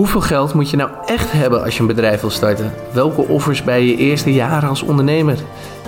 [0.00, 2.72] Hoeveel geld moet je nou echt hebben als je een bedrijf wil starten?
[2.92, 5.38] Welke offers bij je eerste jaren als ondernemer?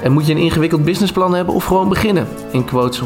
[0.03, 2.29] En moet je een ingewikkeld businessplan hebben of gewoon beginnen?
[2.51, 3.03] In Quotes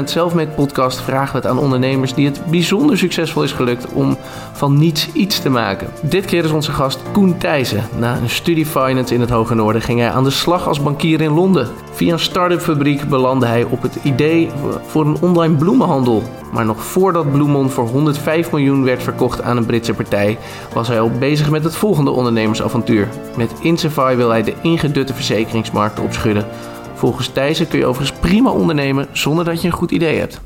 [0.00, 4.16] 100% Selfmade podcast vragen we het aan ondernemers die het bijzonder succesvol is gelukt om
[4.52, 5.88] van niets iets te maken.
[6.02, 7.84] Dit keer is onze gast Koen Thijssen.
[7.98, 11.20] Na een studie finance in het Hoge Noorden ging hij aan de slag als bankier
[11.20, 11.68] in Londen.
[11.92, 14.50] Via een start-up fabriek belandde hij op het idee
[14.86, 16.22] voor een online bloemenhandel.
[16.50, 20.38] Maar nog voordat Bloemon voor 105 miljoen werd verkocht aan een Britse partij,
[20.74, 23.08] was hij al bezig met het volgende ondernemersavontuur.
[23.36, 26.46] Met Insafai wil hij de ingedutte verzekeringsmarkt opschudden.
[26.94, 30.40] Volgens Thijssen kun je overigens prima ondernemen zonder dat je een goed idee hebt.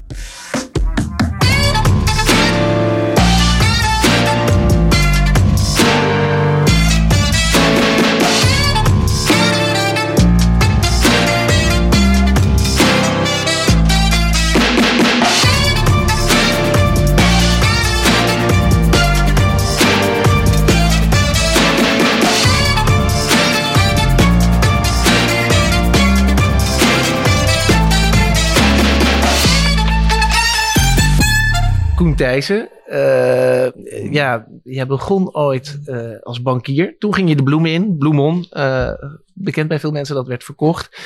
[32.89, 36.99] Uh, ja, jij begon ooit uh, als bankier.
[36.99, 38.47] Toen ging je de bloemen in, Bloemon.
[38.53, 38.91] Uh,
[39.35, 40.99] bekend bij veel mensen, dat werd verkocht.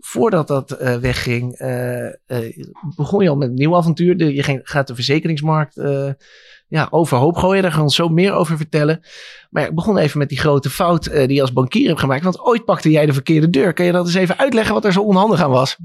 [0.00, 1.58] Voordat dat wegging,
[2.96, 4.16] begon je al met een nieuw avontuur.
[4.16, 5.80] De, je ging, gaat de verzekeringsmarkt
[6.68, 7.62] ja, overhoop gooien.
[7.62, 9.00] Daar gaan we ons zo meer over vertellen.
[9.50, 12.24] Maar ik begon even met die grote fout die je als bankier hebt gemaakt.
[12.24, 13.72] Want ooit pakte jij de verkeerde deur.
[13.72, 15.76] Kan je dat eens even uitleggen wat er zo onhandig aan was?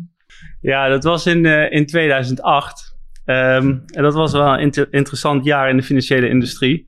[0.61, 2.86] Ja, dat was in, in 2008.
[3.29, 6.87] Um, en dat was wel een inter interessant jaar in de financiële industrie.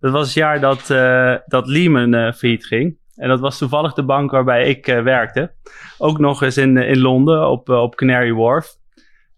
[0.00, 2.96] Dat was het jaar dat, uh, dat Lehman uh, failliet ging.
[3.16, 5.52] En dat was toevallig de bank waarbij ik uh, werkte.
[5.98, 8.76] Ook nog eens in, in Londen op, op Canary Wharf.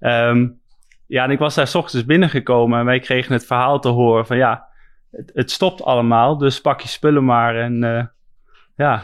[0.00, 0.60] Um,
[1.06, 4.26] ja, en ik was daar s ochtends binnengekomen en wij kregen het verhaal te horen
[4.26, 4.66] van ja,
[5.10, 8.12] het, het stopt allemaal, dus pak je spullen maar en
[8.76, 9.02] ja,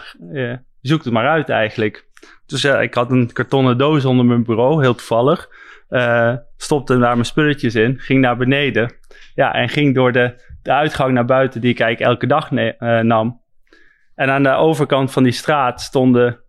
[0.80, 2.08] zoek het maar uit eigenlijk.
[2.46, 5.48] Dus ik had een kartonnen doos onder mijn bureau, heel toevallig.
[5.90, 8.92] Uh, stopte daar mijn spulletjes in, ging naar beneden.
[9.34, 13.00] Ja, en ging door de, de uitgang naar buiten die ik eigenlijk elke dag uh,
[13.00, 13.42] nam.
[14.14, 16.40] En aan de overkant van die straat stonden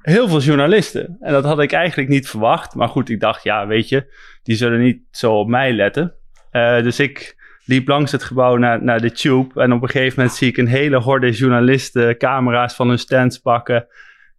[0.00, 1.16] heel veel journalisten.
[1.20, 2.74] En dat had ik eigenlijk niet verwacht.
[2.74, 4.12] Maar goed, ik dacht, ja, weet je,
[4.42, 6.14] die zullen niet zo op mij letten.
[6.52, 9.60] Uh, dus ik liep langs het gebouw naar, naar de tube.
[9.60, 13.38] En op een gegeven moment zie ik een hele horde journalisten camera's van hun stands
[13.38, 13.86] pakken.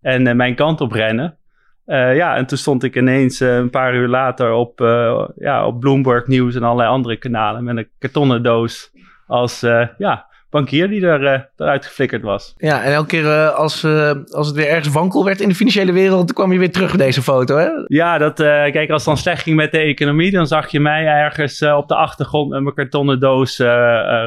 [0.01, 1.38] En mijn kant op rennen.
[1.87, 5.65] Uh, ja, en toen stond ik ineens uh, een paar uur later op, uh, ja,
[5.65, 8.91] op Bloomberg Nieuws en allerlei andere kanalen met een kartonnen doos
[9.27, 9.59] als
[9.97, 12.53] ja, bankier die er, eruit geflikkerd was.
[12.57, 13.85] Ja, en elke keer als,
[14.29, 16.91] als het weer ergens wankel werd in de financiële wereld, dan kwam je weer terug
[16.91, 17.69] in deze foto, hè?
[17.87, 21.05] Ja, dat, kijk, als het dan slecht ging met de economie, dan zag je mij
[21.05, 23.57] ergens op de achtergrond met mijn kartonnen doos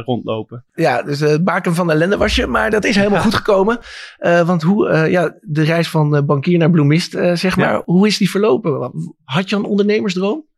[0.04, 0.64] rondlopen.
[0.74, 3.78] Ja, dus het baken van ellende was je, maar dat is helemaal goed gekomen.
[4.46, 7.82] want hoe, ja, de reis van bankier naar bloemist, zeg maar, ja.
[7.84, 8.92] hoe is die verlopen?
[9.24, 10.48] Had je een ondernemersdroom?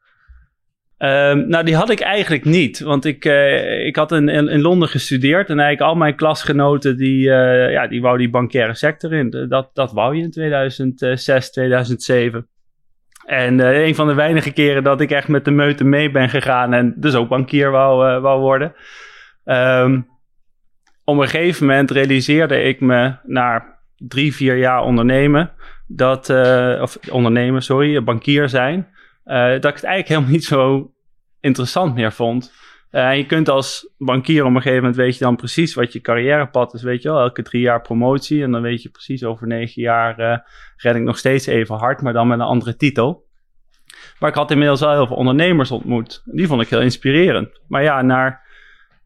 [1.04, 2.80] Um, nou, die had ik eigenlijk niet.
[2.80, 5.48] Want ik, uh, ik had in, in, Londen gestudeerd.
[5.48, 9.46] En eigenlijk al mijn klasgenoten, die, uh, ja, die wou die bankaire sector in.
[9.48, 12.46] Dat, dat wou je in 2006, 2007.
[13.24, 16.28] En uh, een van de weinige keren dat ik echt met de meute mee ben
[16.28, 16.72] gegaan.
[16.72, 18.74] En dus ook bankier wou, wou worden.
[19.44, 20.06] Um,
[21.04, 25.50] op een gegeven moment realiseerde ik me na drie, vier jaar ondernemen.
[25.86, 26.30] Dat,
[26.80, 28.91] of ondernemen, sorry, bankier zijn
[29.24, 30.92] dat ik het eigenlijk helemaal niet zo
[31.40, 32.52] interessant meer vond.
[32.92, 36.00] Uh, je kunt als bankier op een gegeven moment weet je dan precies wat je
[36.00, 36.82] carrièrepad is.
[36.82, 38.42] Weet je wel, elke drie jaar promotie.
[38.42, 40.38] En dan weet je precies over negen jaar uh,
[40.76, 43.26] red ik nog steeds even hard, maar dan met een andere titel.
[44.18, 46.22] Maar ik had inmiddels wel heel veel ondernemers ontmoet.
[46.24, 47.60] Die vond ik heel inspirerend.
[47.68, 48.40] Maar ja, na,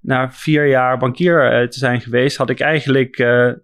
[0.01, 3.19] na vier jaar bankier te zijn geweest, had ik eigenlijk,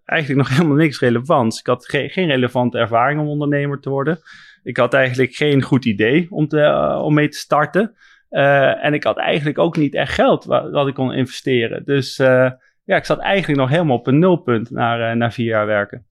[0.05, 1.61] eigenlijk nog helemaal niks relevants.
[1.61, 4.21] Ik had ge geen relevante ervaring om ondernemer te worden.
[4.63, 7.95] Ik had eigenlijk geen goed idee om, te, uh, om mee te starten.
[8.31, 11.85] Uh, en ik had eigenlijk ook niet echt geld wat, wat ik kon investeren.
[11.85, 12.51] Dus uh,
[12.85, 16.07] ja, ik zat eigenlijk nog helemaal op een nulpunt na, na vier jaar werken.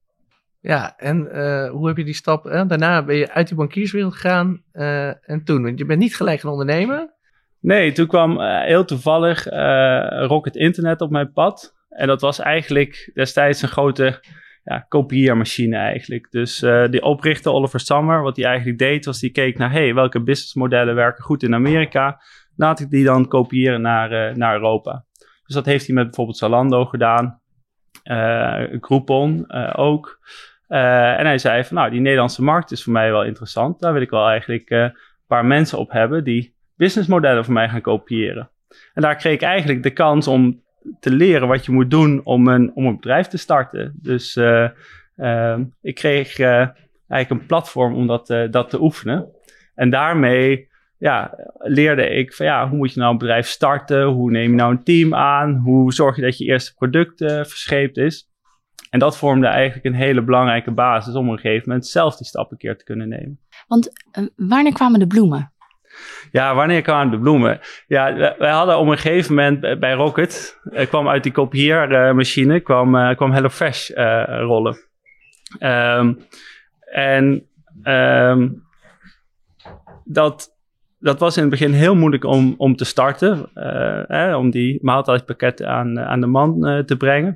[0.60, 1.16] Ja, en
[1.70, 2.44] hoe heb je die stap?
[2.44, 4.62] Daarna ben je uit die bankierswereld gegaan.
[5.22, 7.14] en toen, want je bent niet gelijk gaan ondernemen.
[7.60, 9.44] Nee, toen kwam heel toevallig
[10.26, 11.74] Rocket Internet op mijn pad.
[11.88, 14.20] En dat was eigenlijk destijds een grote
[14.64, 16.30] ja, kopieermachine eigenlijk.
[16.30, 19.94] Dus uh, die oprichter Oliver Summer, wat hij eigenlijk deed, was die keek naar hey,
[19.94, 22.20] welke businessmodellen werken goed in Amerika.
[22.56, 25.04] Laat ik die dan kopiëren naar, uh, naar Europa.
[25.44, 27.40] Dus dat heeft hij met bijvoorbeeld Zalando gedaan,
[28.04, 30.18] uh, Groupon ook.
[30.66, 33.80] en hij zei van nou, die Nederlandse markt is voor mij wel interessant.
[33.80, 37.80] Daar wil ik wel eigenlijk een paar mensen op hebben die businessmodellen voor mij gaan
[37.80, 38.50] kopiëren.
[38.94, 40.62] En daar kreeg ik eigenlijk de kans om
[41.00, 43.92] te leren wat je moet doen om een, om een bedrijf te starten.
[44.02, 44.36] Dus
[45.80, 49.28] ik kreeg eigenlijk een platform om dat, dat te oefenen.
[49.74, 54.04] En daarmee ja, leerde ik van ja, hoe moet je nou een bedrijf starten?
[54.04, 55.54] Hoe neem je nou een team aan?
[55.54, 58.30] Hoe zorg je dat je eerste product verscheept is?
[58.90, 62.26] En dat vormde eigenlijk een hele belangrijke basis om op een gegeven moment zelf die
[62.26, 63.40] stap een keer te kunnen nemen.
[63.66, 63.92] Want
[64.36, 65.51] wanneer kwamen de bloemen?
[66.30, 67.60] Ja, wanneer kwamen de bloemen?
[67.86, 72.94] Ja, wij hadden op een gegeven moment bij Rocket, uh, kwam uit die kopieermachine, kwam,
[72.94, 73.90] uh, kwam HelloFresh
[74.26, 74.76] rollen.
[75.60, 76.18] Um,
[76.90, 77.46] en
[77.84, 78.64] um,
[80.04, 80.56] dat,
[80.98, 83.50] dat was in het begin heel moeilijk om, om te starten.
[84.36, 87.34] Om die maaltijdpakketten aan, aan de man te brengen.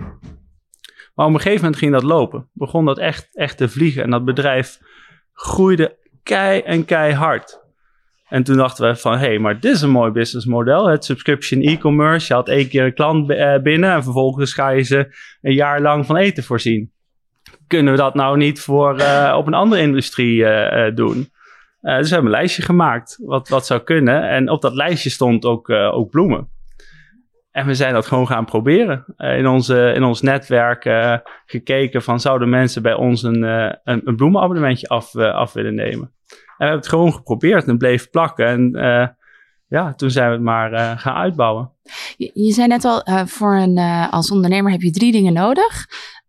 [1.15, 2.49] Maar op een gegeven moment ging dat lopen.
[2.53, 4.03] Begon dat echt, echt te vliegen.
[4.03, 4.79] En dat bedrijf
[5.33, 7.65] groeide kei en keihard.
[8.29, 10.89] En toen dachten we van, hé, hey, maar dit is een mooi businessmodel.
[10.89, 12.27] Het subscription e-commerce.
[12.29, 13.27] Je had één keer een klant
[13.63, 16.93] binnen en vervolgens ga je ze een jaar lang van eten voorzien.
[17.67, 21.17] Kunnen we dat nou niet voor, uh, op een andere industrie uh, doen?
[21.83, 24.29] Uh, dus we hebben een lijstje gemaakt wat, wat zou kunnen.
[24.29, 26.49] En op dat lijstje stond ook, ook bloemen.
[27.51, 29.05] En we zijn dat gewoon gaan proberen.
[29.17, 30.89] In, onze, in ons netwerk
[31.47, 36.16] gekeken van zouden mensen bij ons een, een, een, bloemenabonnementje af, af willen nemen.
[36.59, 38.47] En we hebben het gewoon geprobeerd en bleef plakken.
[38.47, 38.71] En
[39.69, 41.71] ja, toen zijn we het maar gaan uitbouwen.
[42.17, 43.79] Je, je zei net al, voor een,
[44.11, 45.87] als ondernemer heb je drie dingen nodig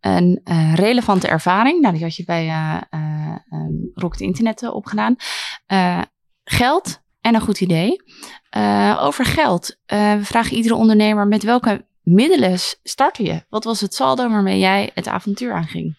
[0.08, 1.82] een uh, relevante ervaring.
[1.82, 5.16] Nou, die had je bij uh, uh, Rocket Internet opgedaan.
[6.44, 8.02] geld en een goed idee.
[9.00, 9.78] over geld.
[9.86, 13.44] we vragen iedere ondernemer met welke middelen startte je?
[13.50, 15.98] Wat was het saldo waarmee jij het avontuur aanging?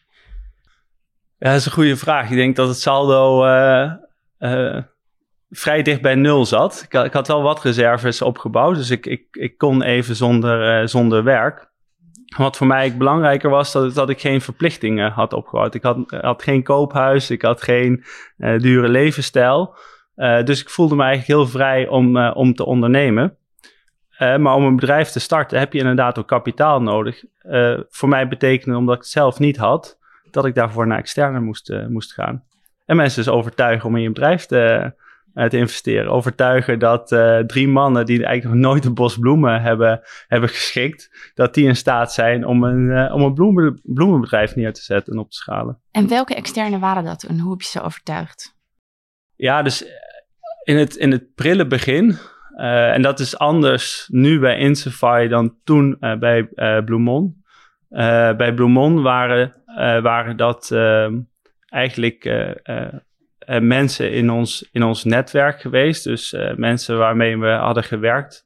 [1.38, 2.30] Ja, dat is een goede vraag.
[2.30, 3.44] Ik denk dat het saldo
[5.50, 6.86] vrij dicht bij nul zat.
[6.88, 11.24] Ik ik had, wel wat reserves opgebouwd, dus ik, ik, ik kon even zonder, zonder
[11.24, 11.66] werk.
[12.36, 15.74] Wat voor mij belangrijker was, dat, dat ik geen verplichtingen had opgebouwd.
[15.74, 18.04] Ik had, had geen koophuis, ik had geen
[18.38, 19.76] uh, dure levensstijl.
[20.44, 23.36] Dus ik voelde me eigenlijk heel vrij om, om te ondernemen.
[24.18, 27.24] maar om een bedrijf te starten heb je inderdaad ook kapitaal nodig.
[27.88, 29.98] voor mij betekende, omdat ik het zelf niet had,
[30.30, 32.47] dat ik daarvoor naar externe moest, moest gaan.
[32.88, 34.92] En mensen dus overtuigen om in je bedrijf te,
[35.34, 36.10] uh, te investeren.
[36.10, 41.32] Overtuigen dat uh, drie mannen die eigenlijk nog nooit een bos bloemen hebben, hebben geschikt,
[41.34, 45.12] dat die in staat zijn om een, uh, om een bloemen, bloemenbedrijf neer te zetten
[45.12, 45.80] en op te schalen.
[45.90, 48.56] En welke externe waren dat en hoe heb je ze overtuigd?
[49.36, 49.84] Ja, dus
[50.62, 52.16] in het, in het prille begin,
[52.56, 56.48] en dat is anders nu bij Insify dan toen bij
[56.84, 57.44] Bloemon.
[58.36, 59.54] bij Bloemon waren,
[60.02, 61.18] waren dat ehm,
[61.68, 66.04] eigenlijk uh, mensen in ons, in ons netwerk geweest.
[66.04, 68.44] Dus mensen waarmee we hadden gewerkt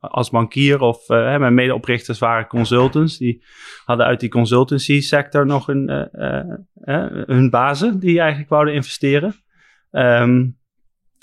[0.00, 3.18] als bankier of mijn medeoprichters waren consultants.
[3.18, 3.44] Die
[3.84, 6.08] hadden uit die consultancy sector nog een,
[7.26, 9.34] hun bazen die eigenlijk wouden investeren.
[9.90, 10.60] Um,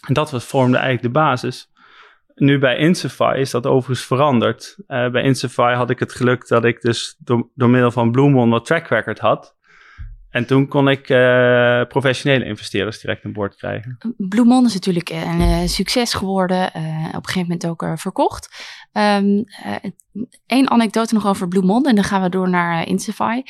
[0.08, 1.72] en dat was, vormde eigenlijk de basis.
[2.36, 4.78] Nu bij Insify is dat overigens veranderd.
[4.88, 8.66] bij Insify had ik het geluk dat ik dus door, door middel van Bloemon wat
[8.66, 9.58] track record had.
[10.30, 13.98] En toen kon ik uh, professionele investeerders direct aan boord krijgen.
[14.18, 16.58] Bloemon is natuurlijk een uh, succes geworden.
[16.58, 18.50] Uh, op een gegeven moment ook verkocht.
[18.92, 19.50] Eén
[20.48, 23.42] ehm, anekdote nog over Bloemon en dan gaan we door naar Insify.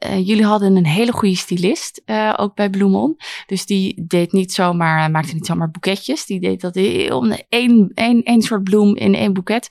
[0.00, 2.02] jullie hadden een hele goede stylist,
[2.36, 3.16] ook bij Bloemon.
[3.46, 6.26] Dus die deed niet zomaar, maakte niet zomaar boeketjes.
[6.26, 6.76] Die deed dat
[7.12, 9.68] om één, één, één soort bloem in één boeket.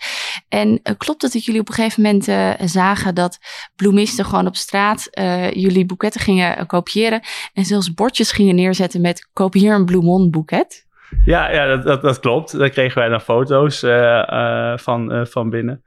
[0.50, 2.24] En klopt het dat jullie op een gegeven moment
[2.72, 3.40] zagen dat
[3.76, 5.08] bloemisten gewoon op straat
[5.54, 7.22] jullie boeketten gingen kopiëren.
[7.54, 10.86] En zelfs bordjes gingen neerzetten met kopieer een Bloemon boeket.
[11.26, 12.58] Ja, ja dat, dat, dat, klopt.
[12.58, 13.80] Daar kregen wij dan foto's
[14.84, 15.84] van, van binnen.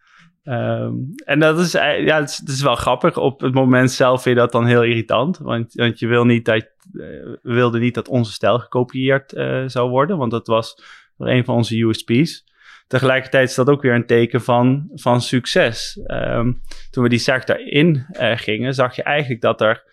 [0.49, 3.17] Um, en dat is, ja, het is, wel grappig.
[3.17, 5.39] Op het moment zelf vind je dat dan heel irritant.
[5.39, 9.33] Want, want je wil niet dat, we wilden niet dat onze stijl gekopieerd
[9.67, 10.19] zou worden.
[10.19, 10.83] Want dat was
[11.19, 12.45] een van onze USP's.
[12.87, 16.01] Tegelijkertijd is dat ook weer een teken van, van succes.
[16.07, 16.61] Um,
[16.91, 19.85] toen we die sector in gingen, zag je eigenlijk dat er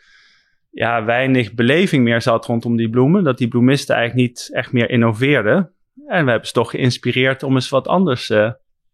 [0.72, 3.24] ja, weinig beleving meer zat rondom die bloemen.
[3.24, 5.72] Dat die bloemisten eigenlijk niet echt meer innoveerden.
[6.08, 8.34] En we hebben ze toch geïnspireerd om eens wat anders,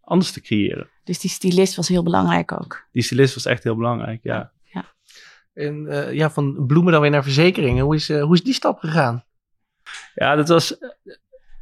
[0.02, 0.90] anders te creëren.
[1.10, 2.88] Dus die stylist was heel belangrijk ook.
[2.92, 4.52] Die stylist was echt heel belangrijk, ja.
[4.64, 4.86] ja.
[5.54, 7.84] En uh, ja, van bloemen dan weer naar verzekeringen.
[7.84, 9.24] Hoe is, uh, hoe is die stap gegaan?
[10.14, 10.78] Ja, dat was,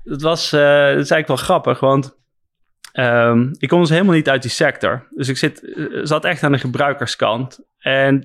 [0.03, 2.17] dat was dat is eigenlijk wel grappig, want
[2.93, 5.07] um, ik kom dus helemaal niet uit die sector.
[5.15, 5.61] Dus ik zit,
[6.03, 7.59] zat echt aan de gebruikerskant.
[7.77, 8.23] En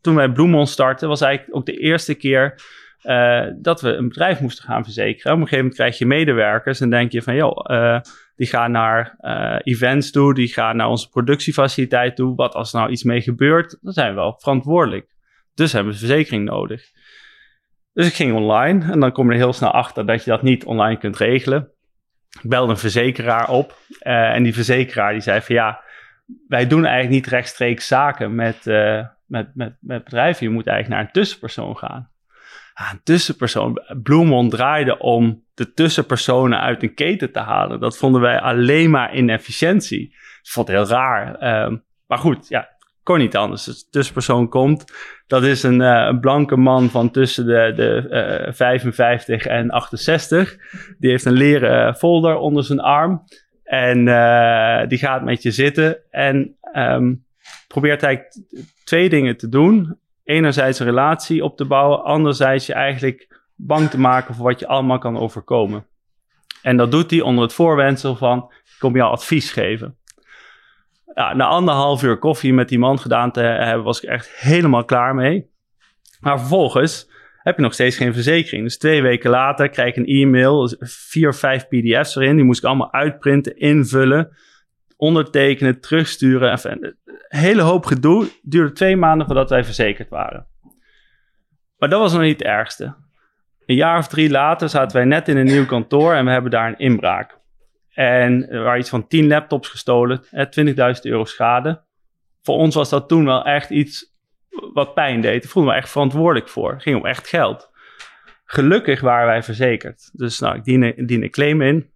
[0.00, 2.62] toen wij Bloemon startten, was eigenlijk ook de eerste keer
[3.02, 5.32] uh, dat we een bedrijf moesten gaan verzekeren.
[5.32, 8.00] Op een gegeven moment krijg je medewerkers en denk je van, joh, uh,
[8.36, 12.34] Die gaan naar uh, events toe, die gaan naar onze productiefaciliteit toe.
[12.34, 15.14] Wat als er nou iets mee gebeurt, dan zijn we wel verantwoordelijk.
[15.54, 16.90] Dus hebben we verzekering nodig.
[17.92, 20.42] Dus ik ging online en dan kom je er heel snel achter dat je dat
[20.42, 21.70] niet online kunt regelen.
[22.42, 25.82] Ik belde een verzekeraar op uh, en die verzekeraar die zei van ja,
[26.48, 30.46] wij doen eigenlijk niet rechtstreeks zaken met, uh, met, met, met bedrijven.
[30.46, 32.10] Je moet eigenlijk naar een tussenpersoon gaan.
[32.78, 33.82] Ah, een tussenpersoon.
[34.02, 37.80] Bloemond draaide om de tussenpersonen uit een keten te halen.
[37.80, 40.08] Dat vonden wij alleen maar inefficiëntie.
[40.42, 41.64] Dat vond heel raar.
[41.66, 42.68] Um, maar goed, ja,
[43.02, 43.64] kon niet anders.
[43.64, 44.84] Dus de tussenpersoon komt.
[45.26, 50.56] Dat is een, een blanke man van tussen de, de uh, 55 en 68.
[50.98, 53.22] Die heeft een leren folder onder zijn arm.
[53.64, 54.04] En
[54.88, 57.24] die gaat met je zitten en um,
[57.68, 58.36] probeert eigenlijk
[58.84, 59.98] twee dingen te doen.
[60.26, 64.66] Enerzijds een relatie op te bouwen, anderzijds je eigenlijk bang te maken voor wat je
[64.66, 65.86] allemaal kan overkomen.
[66.62, 69.96] En dat doet hij onder het voorwendsel van, ik kom jou advies geven.
[71.14, 75.14] Na anderhalf uur koffie met die man gedaan te hebben, was ik echt helemaal klaar
[75.14, 75.50] mee.
[76.20, 77.10] Maar vervolgens
[77.42, 78.64] heb je nog steeds geen verzekering.
[78.64, 82.36] Dus twee weken later krijg ik een e-mail, vier vijf pdf's erin.
[82.36, 84.36] Die moest ik allemaal uitprinten, invullen,
[84.96, 86.58] ondertekenen, terugsturen.
[86.62, 86.96] Een
[87.28, 88.28] hele hoop gedoe.
[88.42, 90.46] duurde twee maanden voordat wij verzekerd waren.
[91.78, 92.94] Maar dat was nog niet het ergste.
[93.66, 96.50] Een jaar of drie later zaten wij net in een nieuw kantoor en we hebben
[96.50, 97.38] daar een inbraak.
[97.92, 100.32] En er waren iets van 10 laptops gestolen, 20.000
[101.02, 101.84] euro schade.
[102.42, 104.14] Voor ons was dat toen wel echt iets
[104.72, 105.42] wat pijn deed.
[105.42, 106.72] Daar voelde me echt verantwoordelijk voor.
[106.72, 107.70] Het ging om echt geld.
[108.44, 110.10] Gelukkig waren wij verzekerd.
[110.12, 111.90] Dus nou, ik dien, een claim in.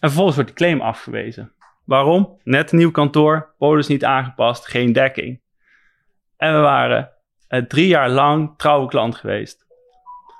[0.00, 1.52] En vervolgens wordt die claim afgewezen.
[1.88, 2.38] Waarom?
[2.44, 5.40] Net een nieuw kantoor, polis niet aangepast, geen dekking.
[6.36, 7.10] En we waren
[7.48, 9.66] uh, drie jaar lang trouwe klant geweest.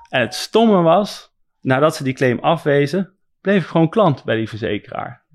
[0.09, 4.49] En het stomme was, nadat ze die claim afwezen, bleef ik gewoon klant bij die
[4.49, 5.25] verzekeraar.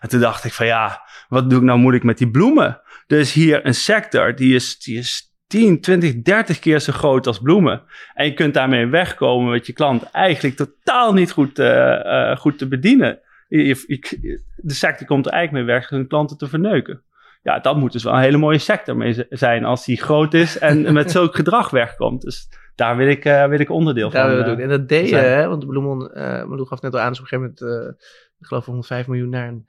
[0.00, 2.80] En toen dacht ik van ja, wat doe ik nou moeilijk met die bloemen?
[3.06, 7.38] Dus hier een sector die is, die is 10, 20, 30 keer zo groot als
[7.38, 7.82] bloemen.
[8.14, 12.58] En je kunt daarmee wegkomen met je klant eigenlijk totaal niet goed, uh, uh, goed
[12.58, 13.20] te bedienen.
[13.58, 17.02] Je, je, de sector komt er eigenlijk mee weg hun klanten te verneuken.
[17.42, 20.58] Ja, dat moet dus wel een hele mooie sector mee zijn als die groot is
[20.58, 22.22] en met zulk gedrag wegkomt.
[22.22, 24.58] Dus daar wil ik, uh, wil ik onderdeel daar van doen.
[24.58, 25.48] En dat deed je, hè?
[25.48, 27.96] want Bloemon, uh, Malou gaf net al aan, is op een gegeven moment,
[28.38, 29.66] ik geloof 105 miljoen naar een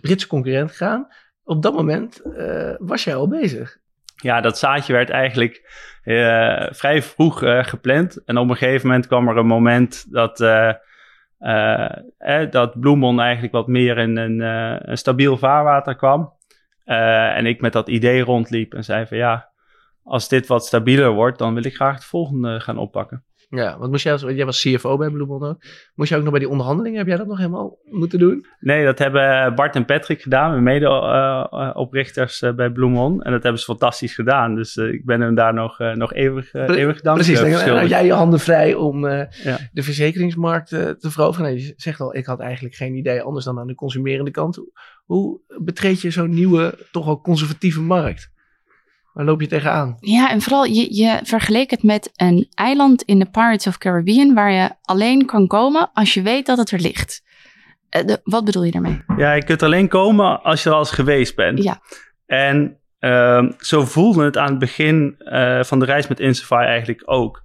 [0.00, 1.06] Britse concurrent gegaan.
[1.44, 2.22] Op dat moment
[2.78, 3.78] was jij al bezig.
[4.16, 5.62] Ja, dat zaadje werd eigenlijk
[6.70, 8.24] vrij vroeg gepland.
[8.24, 10.38] En op een gegeven moment kwam er een moment dat,
[11.40, 14.40] eh, dat Bloemon eigenlijk wat meer in een,
[14.90, 16.32] een stabiel vaarwater kwam.
[16.84, 19.48] en ik met dat idee rondliep en zei van ja,
[20.02, 23.24] als dit wat stabieler wordt, dan wil ik graag het volgende gaan oppakken.
[23.50, 25.62] Ja, want moest jij, als, jij was CFO bij Bloemon ook.
[25.94, 28.46] Moest jij ook nog bij die onderhandelingen, heb jij dat nog helemaal moeten doen?
[28.60, 33.22] Nee, dat hebben Bart en Patrick gedaan, mijn mede-oprichters uh, bij Bloemon.
[33.22, 34.54] En dat hebben ze fantastisch gedaan.
[34.54, 38.40] Dus ik ben hem daar nog, nog eeuwig, eeuwig dankbaar Precies, dan jij je handen
[38.40, 39.58] vrij om ja.
[39.72, 41.50] de verzekeringsmarkt te veroveren.
[41.50, 44.58] Nee, je zegt al, ik had eigenlijk geen idee anders dan aan de consumerende kant.
[45.04, 48.30] Hoe betreed je zo'n nieuwe, toch wel conservatieve markt?
[49.12, 49.96] Waar loop je tegenaan?
[50.00, 54.34] Ja, en vooral je, je vergeleek het met een eiland in de Pirates of Caribbean
[54.34, 57.22] waar je alleen kan komen als je weet dat het er ligt.
[57.96, 59.02] Uh, de, wat bedoel je daarmee?
[59.16, 61.62] Ja, je kunt alleen komen als je er al eens geweest bent.
[61.62, 61.80] Ja.
[62.26, 67.02] En uh, zo voelde het aan het begin uh, van de reis met Insafai eigenlijk
[67.04, 67.44] ook.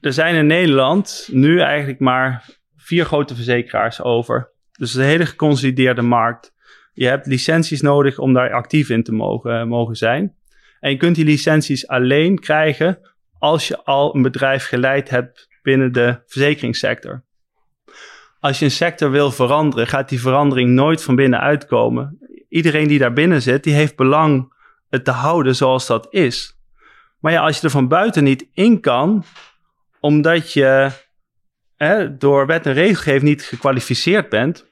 [0.00, 2.44] Er zijn in Nederland nu eigenlijk maar
[2.76, 4.52] vier grote verzekeraars over.
[4.72, 6.54] Dus een hele geconsolideerde markt.
[6.96, 10.34] Je hebt licenties nodig om daar actief in te mogen, mogen zijn.
[10.80, 12.98] En je kunt die licenties alleen krijgen
[13.38, 17.24] als je al een bedrijf geleid hebt binnen de verzekeringssector.
[18.40, 22.18] Als je een sector wil veranderen, gaat die verandering nooit van binnen uitkomen.
[22.48, 24.52] Iedereen die daar binnen zit, die heeft belang
[24.88, 26.58] het te houden zoals dat is.
[27.20, 29.24] Maar ja, als je er van buiten niet in kan,
[30.00, 30.90] omdat je
[31.76, 34.66] hè, door wet en regelgeving niet gekwalificeerd bent,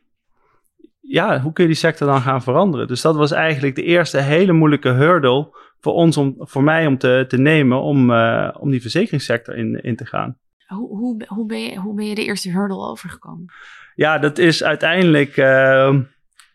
[1.09, 2.87] ja, hoe kun je die sector dan gaan veranderen?
[2.87, 6.99] Dus dat was eigenlijk de eerste hele moeilijke hurdle voor ons, om, voor mij om
[6.99, 10.39] te, te nemen om, uh, om die verzekeringssector in, in te gaan.
[10.67, 13.47] Hoe, hoe, hoe, ben je, hoe ben je de eerste hurdle overgekomen?
[13.95, 15.95] Ja, dat is uiteindelijk uh,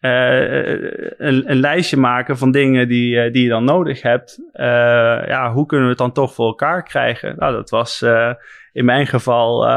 [0.02, 0.72] uh,
[1.18, 4.40] een, een, lijstje maken van dingen die, die je dan nodig hebt.
[5.28, 7.36] ja, hoe kunnen we het dan toch voor elkaar krijgen?
[7.38, 8.06] Nou, dat was
[8.72, 9.68] in mijn geval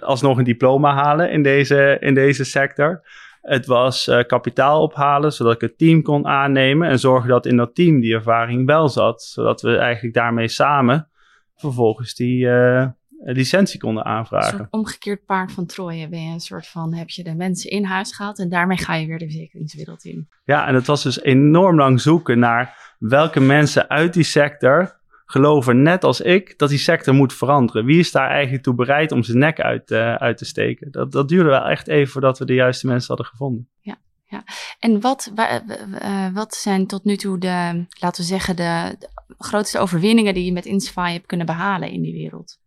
[0.00, 3.02] alsnog een diploma halen in deze, in deze sector.
[3.46, 7.56] Het was uh, kapitaal ophalen, zodat ik het team kon aannemen en zorgen dat in
[7.56, 9.22] dat team die ervaring wel zat.
[9.22, 11.08] Zodat we eigenlijk daarmee samen
[11.54, 12.86] vervolgens die, uh,
[13.32, 14.52] licentie konden aanvragen.
[14.52, 17.70] Een soort omgekeerd paard van Troje ben je een soort van, heb je de mensen
[17.70, 20.28] in huis gehaald en daarmee ga je weer de verzekeringswereld in.
[20.44, 25.82] Ja, en het was dus enorm lang zoeken naar welke mensen uit die sector geloven,
[25.82, 27.84] net als ik, dat die sector moet veranderen.
[27.84, 30.90] Wie is daar eigenlijk toe bereid om zijn nek uit, uh, uit te steken?
[30.90, 33.68] Dat, dat duurde wel echt even voordat we de juiste mensen hadden gevonden.
[33.80, 34.44] Ja, ja.
[34.78, 39.78] En wat, uh, wat zijn tot nu toe de, laten we zeggen, de, de grootste
[39.78, 42.58] overwinningen die je met Insify hebt kunnen behalen in die wereld?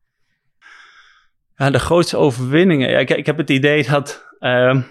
[1.56, 2.90] Ja, de grootste overwinningen.
[2.90, 4.82] Ja, ik, ik heb het idee dat uh,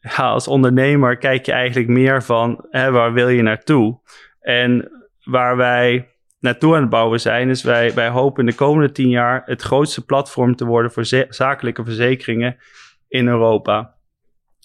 [0.00, 4.00] ja, als ondernemer kijk je eigenlijk meer van hè, waar wil je naartoe?
[4.40, 4.90] En
[5.22, 6.11] waar wij
[6.42, 9.62] naartoe aan het bouwen zijn, is wij, wij hopen in de komende tien jaar het
[9.62, 12.56] grootste platform te worden voor zakelijke verzekeringen
[13.08, 13.94] in Europa.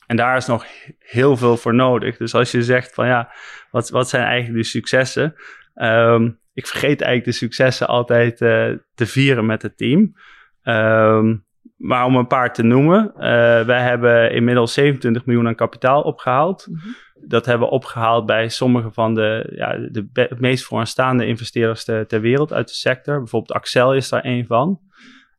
[0.07, 0.65] En daar is nog
[0.99, 2.17] heel veel voor nodig.
[2.17, 3.31] Dus als je zegt van ja,
[3.71, 5.35] wat, wat zijn eigenlijk de successen?
[5.75, 10.15] Um, ik vergeet eigenlijk de successen altijd uh, te vieren met het team.
[10.63, 11.45] Um,
[11.77, 13.19] maar om een paar te noemen, uh,
[13.65, 16.65] wij hebben inmiddels 27 miljoen aan kapitaal opgehaald.
[16.65, 16.95] -hmm.
[17.27, 22.21] Dat hebben we opgehaald bij sommige van de, ja, de meest vooraanstaande investeerders te, ter
[22.21, 23.17] wereld uit de sector.
[23.17, 24.79] Bijvoorbeeld Axel is daar één van.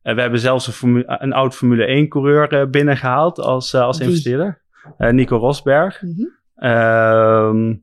[0.02, 4.00] Uh, we hebben zelfs een, formule, een oud Formule 1-coureur uh, binnengehaald als, uh, als
[4.00, 4.60] investeerder.
[4.98, 6.02] Nico Rosberg.
[6.02, 7.82] Mm -hmm.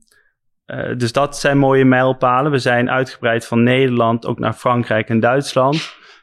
[0.98, 2.50] dus dat zijn mooie mijlpalen.
[2.50, 5.76] We zijn uitgebreid van Nederland ook naar Frankrijk en Duitsland.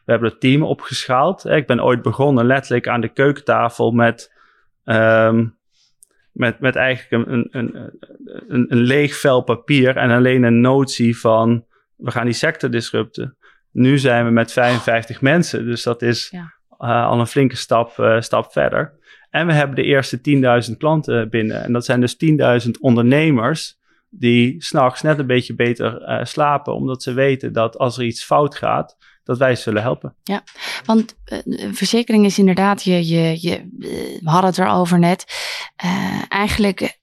[0.05, 1.45] We hebben het team opgeschaald.
[1.45, 4.33] Ik ben ooit begonnen letterlijk aan de keukentafel met,
[4.83, 5.57] um,
[6.33, 7.75] met, met eigenlijk een, een,
[8.47, 13.37] een, een, leeg vel papier en alleen een notie van we gaan die sector disrupten.
[13.71, 16.53] Nu zijn we met 55 mensen, dus dat is ja.
[16.79, 18.93] uh, al een flinke stap, uh, stap verder.
[19.29, 20.17] En we hebben de eerste
[20.69, 21.63] 10.000 klanten binnen.
[21.63, 22.17] En dat zijn dus
[22.65, 27.97] 10.000 ondernemers die s'nachts net een beetje beter uh, slapen, omdat ze weten dat als
[27.97, 30.15] er iets fout gaat, dat wij zullen helpen.
[30.23, 30.43] Ja,
[30.85, 31.15] want
[31.45, 33.69] uh, verzekering is inderdaad, je, je, je,
[34.21, 35.25] we hadden het erover net,
[35.85, 37.01] uh, eigenlijk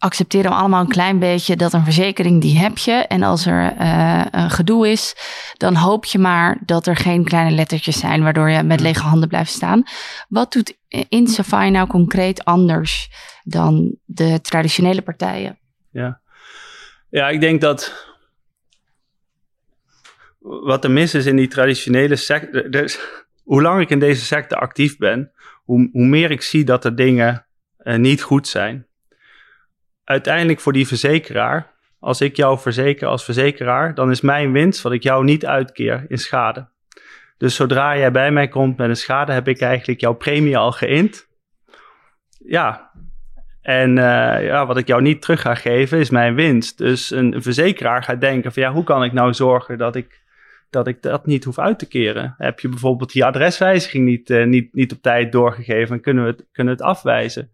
[0.00, 2.92] accepteren we allemaal een klein beetje dat een verzekering die heb je.
[2.92, 5.14] En als er uh, een gedoe is,
[5.56, 9.28] dan hoop je maar dat er geen kleine lettertjes zijn waardoor je met lege handen
[9.28, 9.82] blijft staan.
[10.28, 10.76] Wat doet
[11.08, 13.10] Insafai nou concreet anders
[13.42, 15.58] dan de traditionele partijen?
[15.90, 16.20] Ja,
[17.10, 18.08] ja ik denk dat
[20.40, 22.70] wat er mis is in die traditionele sector.
[22.70, 23.00] Dus,
[23.42, 25.32] hoe langer ik in deze sector actief ben,
[25.64, 27.46] hoe, hoe meer ik zie dat er dingen
[27.82, 28.86] uh, niet goed zijn.
[30.04, 34.92] Uiteindelijk voor die verzekeraar, als ik jou verzeker als verzekeraar, dan is mijn winst wat
[34.92, 36.68] ik jou niet uitkeer in schade.
[37.38, 40.72] Dus zodra jij bij mij komt met een schade, heb ik eigenlijk jouw premie al
[40.72, 41.28] geïnd.
[42.44, 42.90] Ja,
[43.62, 46.78] en uh, ja, wat ik jou niet terug ga geven is mijn winst.
[46.78, 50.19] Dus een verzekeraar gaat denken van ja, hoe kan ik nou zorgen dat ik
[50.70, 52.34] dat ik dat niet hoef uit te keren.
[52.38, 56.30] Heb je bijvoorbeeld die adreswijziging niet, uh, niet, niet op tijd doorgegeven en kunnen we
[56.30, 57.50] het, kunnen het afwijzen.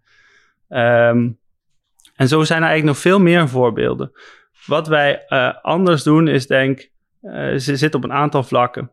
[0.69, 1.39] Um,
[2.15, 4.13] en zo zijn er eigenlijk nog veel meer voorbeelden.
[4.67, 6.91] Wat wij uh, anders doen is denk,
[7.23, 8.91] uh, ze zitten op een aantal vlakken.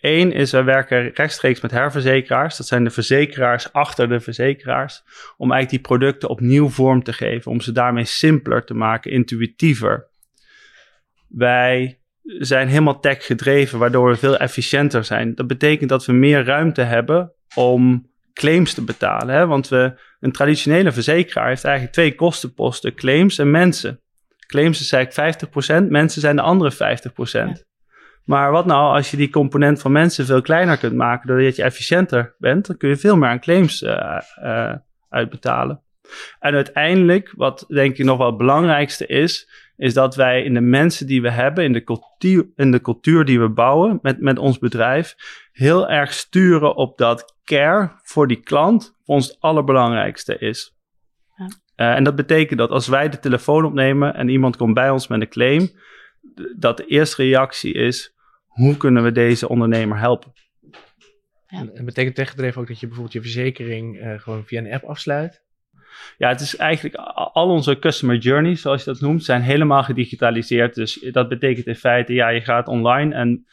[0.00, 2.56] Eén is, wij werken rechtstreeks met herverzekeraars.
[2.56, 5.02] Dat zijn de verzekeraars achter de verzekeraars.
[5.36, 7.50] Om eigenlijk die producten opnieuw vorm te geven.
[7.50, 10.08] Om ze daarmee simpeler te maken, intuïtiever.
[11.28, 11.99] Wij
[12.38, 15.34] zijn helemaal tech gedreven, waardoor we veel efficiënter zijn.
[15.34, 19.34] Dat betekent dat we meer ruimte hebben om claims te betalen.
[19.34, 19.46] Hè?
[19.46, 24.00] Want we, een traditionele verzekeraar heeft eigenlijk twee kostenposten: claims en mensen.
[24.46, 25.44] Claims is eigenlijk
[25.84, 26.76] 50%, mensen zijn de andere 50%.
[27.30, 27.56] Ja.
[28.24, 31.62] Maar wat nou als je die component van mensen veel kleiner kunt maken, doordat je
[31.62, 34.74] efficiënter bent, dan kun je veel meer aan claims uh, uh,
[35.08, 35.82] uitbetalen.
[36.38, 39.48] En uiteindelijk, wat denk ik nog wel het belangrijkste is,
[39.80, 43.24] is dat wij in de mensen die we hebben, in de cultuur, in de cultuur
[43.24, 45.14] die we bouwen met, met ons bedrijf,
[45.52, 50.76] heel erg sturen op dat care voor die klant voor ons het allerbelangrijkste is.
[51.36, 51.46] Ja.
[51.76, 55.08] Uh, en dat betekent dat als wij de telefoon opnemen en iemand komt bij ons
[55.08, 55.70] met een claim,
[56.56, 58.14] dat de eerste reactie is:
[58.46, 60.32] hoe kunnen we deze ondernemer helpen?
[61.46, 61.66] Ja.
[61.74, 65.42] En betekent tegendreven ook dat je bijvoorbeeld je verzekering uh, gewoon via een app afsluit?
[66.18, 66.94] Ja, het is eigenlijk
[67.32, 70.74] al onze customer journeys, zoals je dat noemt, zijn helemaal gedigitaliseerd.
[70.74, 73.46] Dus dat betekent in feite, ja, je gaat online en,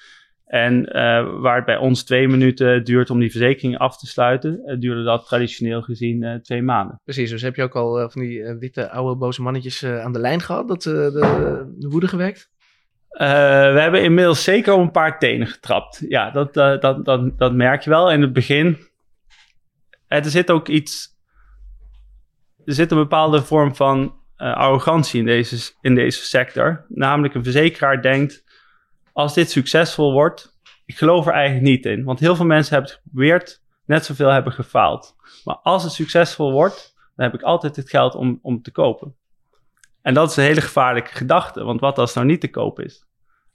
[0.45, 0.93] en uh,
[1.41, 5.04] waar het bij ons twee minuten duurt om die verzekering af te sluiten, uh, duurde
[5.04, 7.02] dat traditioneel gezien uh, twee maanden.
[7.04, 10.41] Precies, dus heb je ook al van die witte oude boze mannetjes aan de lijn
[10.41, 12.50] gehad, dat de, de woede gewekt?
[13.10, 16.06] we hebben inmiddels zeker op een paar tenen getrapt.
[16.10, 18.78] Ja, dat, dat, dat, dat merk je wel in het begin.
[20.08, 21.16] Er zit ook iets
[22.67, 26.86] er zit een bepaalde vorm van uh, arrogantie in deze, in deze sector.
[26.89, 28.43] Namelijk een verzekeraar denkt,
[29.13, 32.03] als dit succesvol wordt, ik geloof er eigenlijk niet in.
[32.03, 35.15] Want heel veel mensen hebben het geprobeerd, net zoveel hebben gefaald.
[35.43, 39.15] Maar als het succesvol wordt, dan heb ik altijd het geld om, om te kopen.
[40.01, 41.63] En dat is een hele gevaarlijke gedachte.
[41.63, 43.06] Want wat als het nou niet te koop is?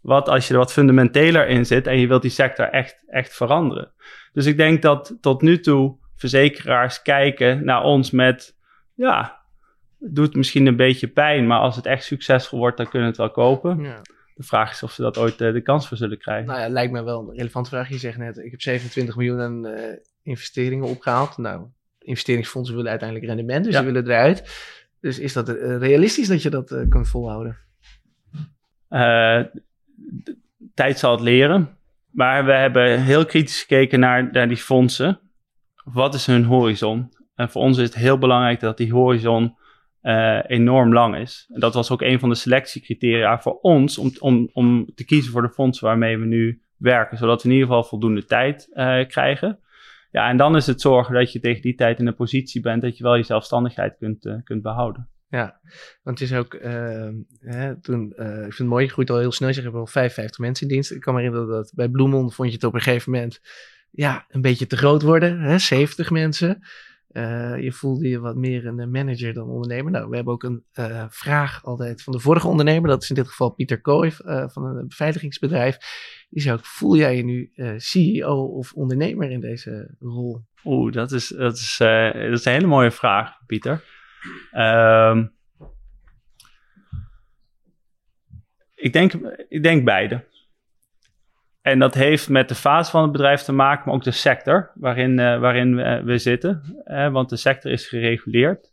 [0.01, 3.35] Wat als je er wat fundamenteler in zit en je wilt die sector echt, echt
[3.35, 3.93] veranderen?
[4.33, 8.57] Dus ik denk dat tot nu toe verzekeraars kijken naar ons met,
[9.03, 9.41] ja,
[10.01, 13.23] het doet misschien een beetje pijn, maar als het echt succesvol wordt, dan kunnen we
[13.23, 13.83] het wel kopen.
[13.83, 14.01] Ja.
[14.35, 16.47] De vraag is of ze dat ooit uh, de kans voor zullen krijgen.
[16.47, 17.89] Nou ja, lijkt me wel een relevante vraag.
[17.89, 19.79] Je zegt net, ik heb 27 miljoen aan uh,
[20.23, 21.37] investeringen opgehaald.
[21.37, 21.67] Nou,
[21.99, 23.81] investeringsfondsen willen uiteindelijk rendement, dus ja.
[23.81, 24.43] ze willen eruit.
[25.01, 27.57] Dus is dat uh, realistisch dat je dat kunt volhouden?
[30.75, 31.77] tijd zal het leren.
[32.11, 35.21] Maar we hebben heel kritisch gekeken naar, naar die fondsen.
[35.85, 37.13] Wat is hun horizon?
[37.35, 39.57] En voor ons is het heel belangrijk dat die horizon
[40.03, 41.49] uh, enorm lang is.
[41.53, 45.33] En dat was ook een van de selectiecriteria voor ons om, om, om te kiezen
[45.33, 49.07] voor de fondsen waarmee we nu werken, zodat we in ieder geval voldoende tijd uh,
[49.07, 49.59] krijgen.
[50.11, 52.83] Ja, en dan is het zorgen dat je tegen die tijd in een positie bent
[52.83, 55.09] dat je wel je zelfstandigheid kunt, uh, kunt behouden.
[55.29, 55.61] Ja,
[56.03, 56.59] want het is ook,
[57.41, 60.39] hè, toen, ik vind het mooi, je groeit al heel snel, je hebt wel 55
[60.39, 60.91] mensen in dienst.
[60.91, 63.41] Ik kan me herinneren dat bij Bloemond vond je het op een gegeven moment,
[63.91, 66.63] ja, een beetje te groot worden, hè, 70 mensen.
[67.13, 69.93] Uh, je voelde je wat meer een manager dan ondernemer.
[69.93, 72.89] Nou, we hebben ook een uh, vraag altijd van de vorige ondernemer.
[72.89, 75.79] Dat is in dit geval Pieter Kooijf uh, van een beveiligingsbedrijf.
[76.31, 80.41] Die zei ook, voel jij je nu CEO of ondernemer in deze rol?
[80.65, 83.85] Oeh, dat is, dat is, dat is een hele mooie vraag, Pieter.
[84.51, 85.27] Ehm,
[88.75, 89.13] ik, denk,
[89.49, 90.25] ik denk beide.
[91.63, 94.71] En dat heeft met de fase van het bedrijf te maken, maar ook de sector
[94.75, 96.83] waarin, uh, waarin we, we zitten.
[96.85, 98.73] Uh, want de sector is gereguleerd.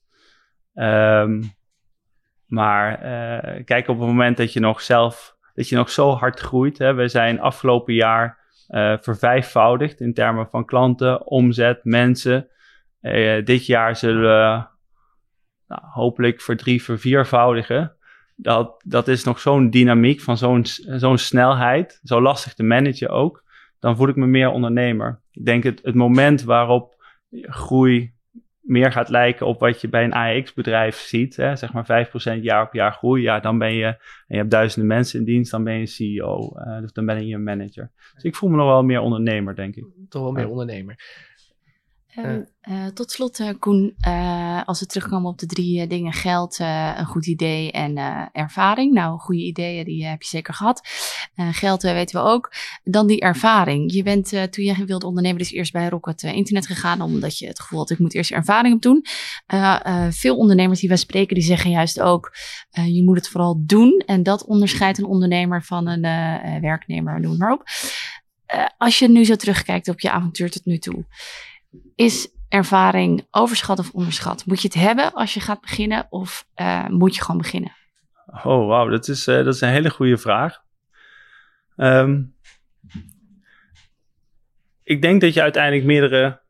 [0.73, 1.58] Um,
[2.45, 6.39] maar uh, kijk, op het moment dat je nog zelf, dat je nog zo hard
[6.39, 6.78] groeit.
[6.78, 8.38] Hè, we zijn afgelopen jaar
[9.02, 12.49] vervijfvoudigd in termen van klanten, omzet, mensen.
[13.43, 14.65] dit jaar zullen we
[15.67, 17.97] nou, hopelijk voor drie, verviervoudigen
[18.41, 23.43] dat, dat is nog zo'n dynamiek van zo'n zo'n snelheid, zo lastig te managen ook,
[23.80, 25.21] dan voel ik me meer ondernemer.
[25.32, 28.13] Ik denk het, het moment waarop groei
[28.60, 32.65] meer gaat lijken op wat je bij een AX-bedrijf ziet, hè, zeg maar 5% jaar
[32.65, 33.97] op jaar groei, ja, dan ben je, en
[34.28, 37.36] je hebt duizenden mensen in dienst, dan ben je CEO, uh, dus dan ben je
[37.36, 37.91] een manager.
[38.13, 39.86] Dus ik voel me nog wel meer ondernemer, denk ik.
[40.10, 40.95] Toch wel meer ondernemer.
[42.25, 46.60] Um, uh, tot slot, uh, Koen, uh, als we terugkomen op de drie dingen: geld,
[46.60, 47.97] een goed idee en
[48.32, 48.93] ervaring.
[48.93, 50.82] Nou, goede ideeën, die heb je zeker gehad.
[51.36, 52.51] geld weten we ook.
[52.84, 53.93] Dan die ervaring.
[53.93, 57.60] Je bent toen je wilde ondernemen, dus eerst bij Rocket Internet gegaan, omdat je het
[57.60, 59.05] gevoel had: ik moet eerst ervaring op doen.
[60.10, 62.36] veel ondernemers die wij spreken, die zeggen juist ook:
[62.69, 64.03] je moet het vooral doen.
[64.05, 66.01] En dat onderscheidt een ondernemer van een
[66.62, 67.63] werknemer, noem maar op.
[68.77, 71.05] als je nu zo terugkijkt op je avontuur tot nu toe.
[71.95, 74.45] Is ervaring overschat of onderschat?
[74.45, 77.71] Moet je het hebben als je gaat beginnen of uh, moet je gewoon beginnen?
[78.43, 80.62] Oh, wauw, dat, is, uh, dat is een hele goede vraag.
[81.77, 82.36] Um,
[84.84, 86.41] ik denk dat je uiteindelijk meerdere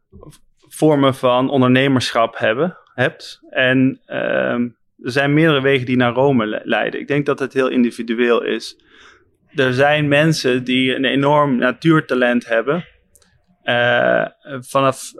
[0.67, 3.39] vormen van ondernemerschap hebben, hebt.
[3.49, 6.99] En um, er zijn meerdere wegen die naar Rome leiden.
[6.99, 8.84] Ik denk dat het heel individueel is.
[9.55, 12.86] Er zijn mensen die een enorm natuurtalent hebben
[14.60, 15.12] vanaf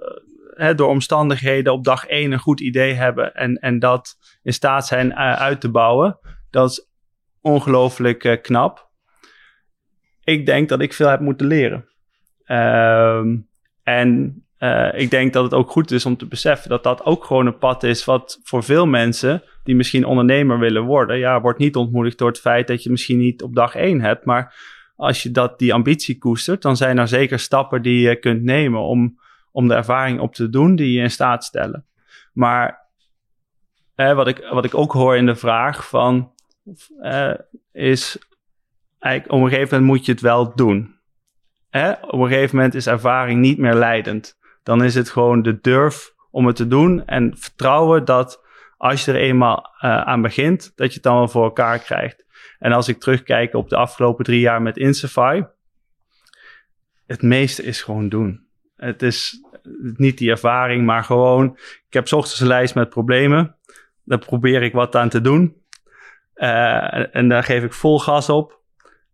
[0.55, 4.88] uh, door omstandigheden op dag één een goed idee hebben en, en dat in staat
[4.88, 6.19] zijn uh, uit te bouwen.
[6.49, 6.88] Dat is
[7.41, 8.89] ongelooflijk knap.
[10.23, 11.88] Ik denk dat ik veel heb moeten leren.
[12.43, 13.38] Ehm,
[13.83, 14.43] en
[14.91, 17.57] ik denk dat het ook goed is om te beseffen dat dat ook gewoon een
[17.57, 22.17] pad is wat voor veel mensen die misschien ondernemer willen worden, ja, wordt niet ontmoedigd
[22.17, 24.55] door het feit dat je misschien niet op dag één hebt, maar
[24.99, 28.81] als je dat, die ambitie koestert, dan zijn er zeker stappen die je kunt nemen
[28.81, 29.19] om,
[29.51, 31.85] om de ervaring op te doen die je in staat stellen.
[32.33, 32.88] Maar
[33.95, 36.31] wat, ik, wat ik ook hoor in de vraag van,
[37.01, 37.33] eh,
[37.71, 38.17] is
[38.99, 40.97] eigenlijk op een gegeven moment moet je het wel doen.
[42.01, 44.38] Op een gegeven moment is ervaring niet meer leidend.
[44.63, 49.12] Dan is het gewoon de durf om het te doen en vertrouwen dat als je
[49.12, 52.25] er eenmaal uh, aan begint, dat je het dan wel voor elkaar krijgt.
[52.60, 55.43] En als ik terugkijk op de afgelopen drie jaar met Insify,
[57.06, 58.48] het meeste is gewoon doen.
[58.76, 59.43] Het is
[59.95, 63.56] niet die ervaring, maar gewoon, ik heb ochtends een lijst met problemen.
[64.04, 65.58] Daar probeer ik wat aan te doen.
[66.36, 68.60] Uh, en daar geef ik vol gas op.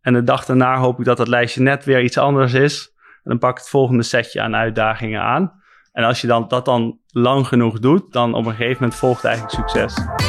[0.01, 2.93] En de dag daarna hoop ik dat dat lijstje net weer iets anders is.
[2.97, 5.63] En dan pak ik het volgende setje aan uitdagingen aan.
[5.91, 9.23] En als je dan, dat dan lang genoeg doet, dan op een gegeven moment volgt
[9.23, 10.24] eigenlijk succes.